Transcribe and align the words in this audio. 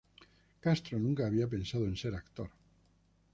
Castro 0.61 0.97
nunca 0.97 1.27
había 1.27 1.47
pensado 1.47 1.85
en 1.85 1.95
ser 1.95 2.15
actor. 2.15 2.49